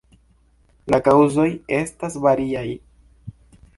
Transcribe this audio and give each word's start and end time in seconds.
La 0.93 0.99
kaŭzoj 1.07 1.47
estas 1.81 2.17
variaj. 2.27 2.67